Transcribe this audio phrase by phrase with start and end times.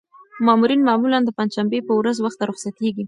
[0.45, 2.99] مامورین معمولاً د پنجشنبې په ورځ وخته رخصتېږي.